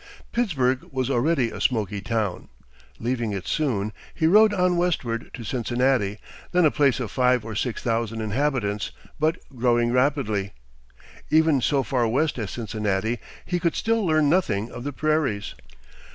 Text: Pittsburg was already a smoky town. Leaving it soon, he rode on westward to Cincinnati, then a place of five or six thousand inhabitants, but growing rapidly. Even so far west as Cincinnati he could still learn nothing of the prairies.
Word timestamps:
Pittsburg 0.31 0.89
was 0.91 1.11
already 1.11 1.51
a 1.51 1.61
smoky 1.61 2.01
town. 2.01 2.47
Leaving 2.97 3.33
it 3.33 3.45
soon, 3.45 3.93
he 4.15 4.25
rode 4.25 4.51
on 4.51 4.75
westward 4.75 5.29
to 5.35 5.43
Cincinnati, 5.43 6.17
then 6.51 6.65
a 6.65 6.71
place 6.71 6.99
of 6.99 7.11
five 7.11 7.45
or 7.45 7.53
six 7.53 7.83
thousand 7.83 8.19
inhabitants, 8.19 8.89
but 9.19 9.37
growing 9.55 9.91
rapidly. 9.91 10.53
Even 11.29 11.61
so 11.61 11.83
far 11.83 12.07
west 12.07 12.39
as 12.39 12.49
Cincinnati 12.49 13.19
he 13.45 13.59
could 13.59 13.75
still 13.75 14.03
learn 14.03 14.27
nothing 14.27 14.71
of 14.71 14.83
the 14.83 14.91
prairies. 14.91 15.53